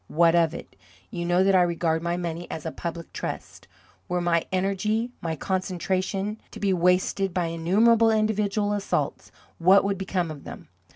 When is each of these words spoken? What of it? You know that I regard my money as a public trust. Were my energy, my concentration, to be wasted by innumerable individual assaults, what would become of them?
What 0.07 0.33
of 0.33 0.55
it? 0.55 0.75
You 1.11 1.25
know 1.25 1.43
that 1.43 1.53
I 1.53 1.61
regard 1.61 2.01
my 2.01 2.17
money 2.17 2.49
as 2.49 2.65
a 2.65 2.71
public 2.71 3.13
trust. 3.13 3.67
Were 4.09 4.19
my 4.19 4.47
energy, 4.51 5.11
my 5.21 5.35
concentration, 5.35 6.41
to 6.49 6.59
be 6.59 6.73
wasted 6.73 7.35
by 7.35 7.45
innumerable 7.49 8.09
individual 8.09 8.73
assaults, 8.73 9.31
what 9.59 9.83
would 9.83 9.99
become 9.99 10.31
of 10.31 10.43
them? 10.43 10.69